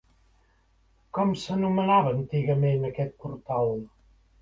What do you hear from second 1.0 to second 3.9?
Com s'anomenava antigament aquest portal?